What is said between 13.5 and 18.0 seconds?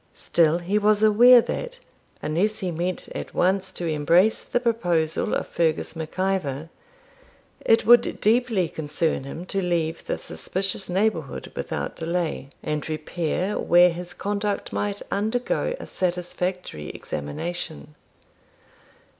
where his conduct might undergo a satisfactory examination.